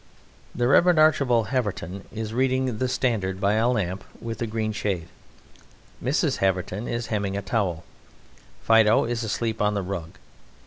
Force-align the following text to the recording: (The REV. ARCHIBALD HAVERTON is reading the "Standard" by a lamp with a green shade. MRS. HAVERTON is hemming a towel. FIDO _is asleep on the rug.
(The 0.55 0.67
REV. 0.67 0.97
ARCHIBALD 0.97 1.49
HAVERTON 1.49 2.07
is 2.11 2.33
reading 2.33 2.79
the 2.79 2.87
"Standard" 2.89 3.39
by 3.39 3.53
a 3.53 3.69
lamp 3.69 4.03
with 4.19 4.41
a 4.41 4.47
green 4.47 4.71
shade. 4.71 5.09
MRS. 6.03 6.37
HAVERTON 6.37 6.87
is 6.87 7.07
hemming 7.13 7.37
a 7.37 7.43
towel. 7.43 7.83
FIDO 8.63 9.03
_is 9.05 9.23
asleep 9.23 9.61
on 9.61 9.75
the 9.75 9.83
rug. 9.83 10.13